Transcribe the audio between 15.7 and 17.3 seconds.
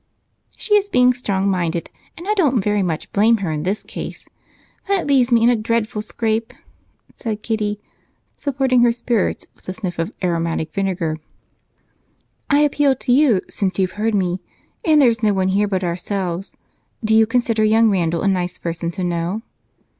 ourselves do you